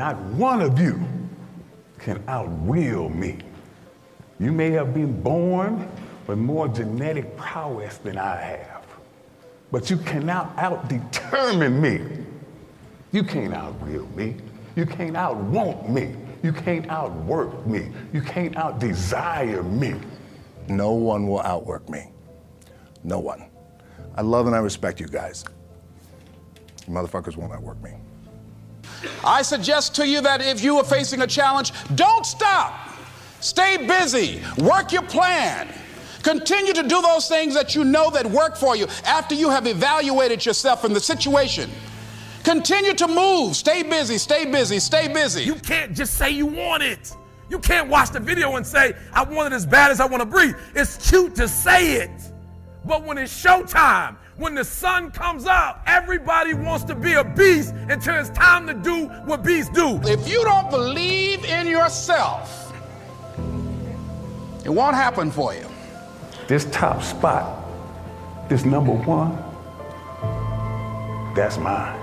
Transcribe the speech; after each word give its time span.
Not 0.00 0.18
one 0.32 0.62
of 0.62 0.80
you 0.80 0.98
can 1.98 2.20
outwill 2.20 3.14
me. 3.14 3.36
You 4.38 4.50
may 4.50 4.70
have 4.70 4.94
been 4.94 5.20
born 5.20 5.86
with 6.26 6.38
more 6.38 6.68
genetic 6.68 7.36
prowess 7.36 7.98
than 7.98 8.16
I 8.16 8.36
have, 8.36 8.86
but 9.70 9.90
you 9.90 9.98
cannot 9.98 10.56
outdetermine 10.56 11.80
me. 11.82 12.24
You 13.12 13.22
can't 13.22 13.52
outwill 13.52 14.10
me. 14.14 14.36
You 14.74 14.86
can't 14.86 15.16
outwant 15.16 15.90
me. 15.90 16.16
You 16.42 16.52
can't 16.54 16.88
outwork 16.88 17.66
me. 17.66 17.92
You 18.14 18.22
can't 18.22 18.54
outdesire 18.54 19.70
me. 19.70 19.96
No 20.66 20.92
one 20.92 21.28
will 21.28 21.42
outwork 21.42 21.90
me. 21.90 22.06
No 23.04 23.18
one. 23.18 23.50
I 24.14 24.22
love 24.22 24.46
and 24.46 24.56
I 24.56 24.60
respect 24.60 24.98
you 24.98 25.08
guys. 25.08 25.44
You 26.88 26.94
motherfuckers 26.94 27.36
won't 27.36 27.52
outwork 27.52 27.82
me. 27.82 27.90
I 29.24 29.42
suggest 29.42 29.94
to 29.96 30.06
you 30.06 30.20
that 30.22 30.40
if 30.40 30.62
you 30.62 30.78
are 30.78 30.84
facing 30.84 31.22
a 31.22 31.26
challenge, 31.26 31.72
don't 31.94 32.24
stop. 32.24 32.88
Stay 33.40 33.76
busy. 33.86 34.42
Work 34.58 34.92
your 34.92 35.02
plan. 35.02 35.72
Continue 36.22 36.74
to 36.74 36.82
do 36.82 37.00
those 37.00 37.28
things 37.28 37.54
that 37.54 37.74
you 37.74 37.84
know 37.84 38.10
that 38.10 38.26
work 38.26 38.56
for 38.56 38.76
you 38.76 38.86
after 39.06 39.34
you 39.34 39.48
have 39.48 39.66
evaluated 39.66 40.44
yourself 40.44 40.84
in 40.84 40.92
the 40.92 41.00
situation. 41.00 41.70
Continue 42.44 42.94
to 42.94 43.08
move. 43.08 43.56
Stay 43.56 43.82
busy, 43.82 44.18
stay 44.18 44.44
busy, 44.44 44.78
stay 44.78 45.08
busy. 45.08 45.42
You 45.42 45.54
can't 45.54 45.94
just 45.94 46.14
say 46.14 46.30
you 46.30 46.46
want 46.46 46.82
it. 46.82 47.14
You 47.48 47.58
can't 47.58 47.88
watch 47.88 48.10
the 48.10 48.20
video 48.20 48.56
and 48.56 48.66
say, 48.66 48.94
I 49.12 49.24
want 49.24 49.52
it 49.52 49.56
as 49.56 49.66
bad 49.66 49.90
as 49.90 50.00
I 50.00 50.06
want 50.06 50.20
to 50.20 50.26
breathe. 50.26 50.56
It's 50.74 51.10
cute 51.10 51.34
to 51.36 51.48
say 51.48 51.96
it. 51.96 52.10
But 52.84 53.04
when 53.04 53.18
it's 53.18 53.44
showtime, 53.44 54.16
when 54.40 54.54
the 54.54 54.64
sun 54.64 55.10
comes 55.10 55.46
out, 55.46 55.82
everybody 55.86 56.54
wants 56.54 56.82
to 56.84 56.94
be 56.94 57.12
a 57.12 57.22
beast 57.22 57.74
until 57.90 58.14
it's 58.14 58.30
time 58.30 58.66
to 58.66 58.72
do 58.72 59.06
what 59.26 59.44
beasts 59.44 59.70
do. 59.74 60.00
If 60.04 60.26
you 60.26 60.42
don't 60.44 60.70
believe 60.70 61.44
in 61.44 61.66
yourself, 61.66 62.72
it 64.64 64.70
won't 64.70 64.96
happen 64.96 65.30
for 65.30 65.54
you. 65.54 65.66
This 66.48 66.64
top 66.70 67.02
spot, 67.02 67.68
this 68.48 68.64
number 68.64 68.92
one, 68.92 69.36
that's 71.34 71.58
mine. 71.58 72.00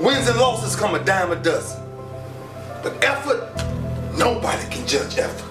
Wins 0.00 0.26
and 0.26 0.38
losses 0.38 0.74
come 0.74 0.94
a 0.94 1.04
dime 1.04 1.32
a 1.32 1.36
dozen. 1.36 1.84
But 2.82 3.04
effort, 3.04 3.54
nobody 4.16 4.66
can 4.70 4.86
judge 4.86 5.18
effort. 5.18 5.44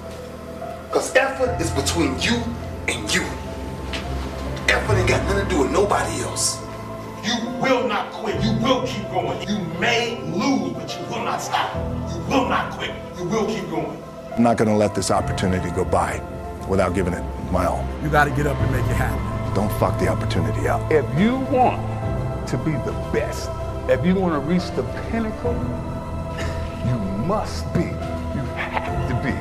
Because 0.88 1.16
effort 1.16 1.62
is 1.62 1.70
between 1.72 2.20
you 2.22 2.42
and 2.88 3.14
you. 3.14 3.24
To 5.48 5.56
do 5.56 5.62
with 5.62 5.72
nobody 5.72 6.22
else. 6.22 6.62
You 7.24 7.36
will 7.62 7.88
not 7.88 8.12
quit. 8.12 8.42
You 8.44 8.54
will 8.62 8.86
keep 8.86 9.10
going. 9.10 9.48
You 9.48 9.60
may 9.80 10.22
lose, 10.32 10.74
but 10.74 10.98
you 10.98 11.06
will 11.08 11.24
not 11.24 11.42
stop. 11.42 11.76
You 12.12 12.20
will 12.30 12.50
not 12.50 12.74
quit. 12.74 12.92
You 13.18 13.26
will 13.26 13.48
keep 13.48 13.70
going. 13.70 14.02
I'm 14.36 14.44
not 14.44 14.58
going 14.58 14.70
to 14.70 14.76
let 14.76 14.94
this 14.96 15.12
opportunity 15.12 15.70
go 15.72 15.84
by 15.84 16.22
without 16.68 16.94
giving 16.94 17.14
it 17.14 17.24
my 17.52 17.66
all. 17.66 17.86
You 18.04 18.10
got 18.10 18.26
to 18.26 18.32
get 18.32 18.48
up 18.48 18.58
and 18.58 18.72
make 18.72 18.86
it 18.86 18.96
happen. 18.96 19.54
Don't 19.54 19.72
fuck 19.80 20.00
the 20.00 20.08
opportunity 20.08 20.68
up. 20.68 20.92
If 20.92 21.06
you 21.20 21.38
want 21.38 21.82
to 22.50 22.58
be 22.58 22.72
the 22.72 22.94
best, 23.12 23.50
if 23.90 24.06
you 24.06 24.16
want 24.16 24.34
to 24.34 24.40
reach 24.40 24.70
the 24.72 24.84
pinnacle, 25.10 25.54
you 26.86 26.98
must 27.26 27.72
be, 27.74 27.82
you 27.82 28.44
have 28.56 29.10
to 29.10 29.16
be 29.24 29.36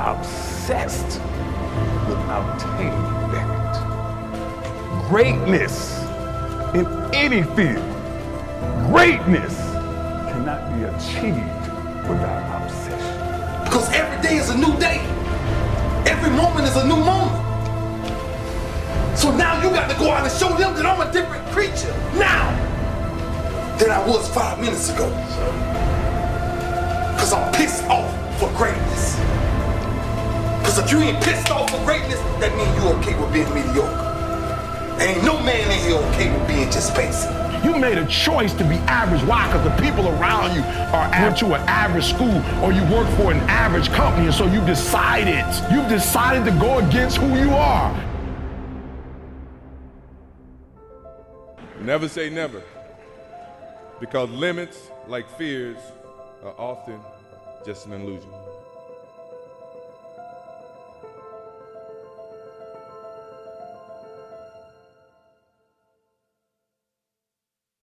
obsessed 0.00 1.20
with 2.08 2.18
obtaining 2.28 2.90
that. 2.90 3.13
Greatness 5.14 5.96
in 6.74 6.84
any 7.14 7.44
field, 7.54 7.86
greatness 8.90 9.56
cannot 10.26 10.74
be 10.74 10.82
achieved 10.90 12.08
without 12.08 12.42
obsession. 12.60 13.62
Because 13.62 13.88
every 13.92 14.20
day 14.28 14.38
is 14.38 14.50
a 14.50 14.58
new 14.58 14.76
day. 14.80 14.98
Every 16.10 16.30
moment 16.30 16.66
is 16.66 16.74
a 16.74 16.84
new 16.88 16.96
moment. 16.96 17.46
So 19.16 19.30
now 19.36 19.62
you 19.62 19.70
got 19.70 19.88
to 19.88 19.96
go 20.00 20.10
out 20.10 20.28
and 20.28 20.32
show 20.32 20.48
them 20.48 20.74
that 20.74 20.84
I'm 20.84 21.00
a 21.08 21.12
different 21.12 21.46
creature 21.52 21.94
now 22.18 22.50
than 23.78 23.92
I 23.92 24.04
was 24.04 24.28
five 24.34 24.58
minutes 24.58 24.92
ago. 24.92 25.08
Because 27.14 27.32
I'm 27.32 27.52
pissed 27.54 27.84
off 27.84 28.10
for 28.40 28.48
greatness. 28.58 29.14
Because 30.58 30.78
if 30.78 30.90
you 30.90 30.98
ain't 30.98 31.22
pissed 31.22 31.52
off 31.52 31.70
for 31.70 31.78
greatness, 31.84 32.18
that 32.40 32.52
means 32.56 32.82
you're 32.82 32.92
okay 32.94 33.16
with 33.16 33.32
being 33.32 33.54
mediocre. 33.54 34.03
Ain't 35.00 35.24
no 35.24 35.40
man 35.42 35.70
in 35.70 35.78
here 35.86 35.96
okay 35.96 36.32
with 36.32 36.46
being 36.46 36.70
just 36.70 36.94
basic. 36.94 37.30
You 37.64 37.78
made 37.78 37.96
a 37.96 38.06
choice 38.06 38.52
to 38.54 38.64
be 38.64 38.76
average. 38.86 39.22
Why? 39.22 39.46
Because 39.46 39.64
the 39.64 39.82
people 39.82 40.08
around 40.08 40.54
you 40.54 40.62
are 40.62 41.06
at 41.14 41.40
you 41.40 41.54
an 41.54 41.62
average 41.62 42.04
school 42.04 42.42
or 42.62 42.72
you 42.72 42.82
work 42.94 43.08
for 43.16 43.32
an 43.32 43.40
average 43.48 43.88
company. 43.90 44.26
And 44.26 44.34
so 44.34 44.46
you've 44.46 44.66
decided, 44.66 45.44
you've 45.72 45.88
decided 45.88 46.44
to 46.44 46.58
go 46.60 46.78
against 46.78 47.16
who 47.16 47.28
you 47.38 47.50
are. 47.50 47.92
Never 51.80 52.06
say 52.06 52.30
never. 52.30 52.62
Because 53.98 54.28
limits, 54.30 54.90
like 55.08 55.28
fears, 55.38 55.78
are 56.42 56.54
often 56.58 57.00
just 57.64 57.86
an 57.86 57.92
illusion. 57.92 58.30